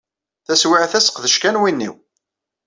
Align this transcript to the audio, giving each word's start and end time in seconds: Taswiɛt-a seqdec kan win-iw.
Taswiɛt-a 0.45 0.99
seqdec 1.01 1.35
kan 1.39 1.59
win-iw. 1.61 1.95